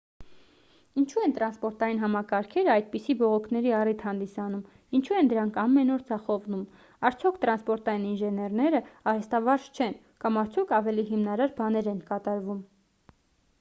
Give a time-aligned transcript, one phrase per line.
[0.99, 4.63] ինչու են տրանսպորտային համակարգերը այդպիսի բողոքների առիթ հանդիսանում
[4.99, 6.63] ինչու են դրանք ամեն օր ձախողվում
[7.11, 8.81] արդյոք տրանսպորային ինժեներնեը
[9.13, 12.65] արհեստավարժ չեն կամ արդյոք ավելի հիմնարար բաներ են կատարվում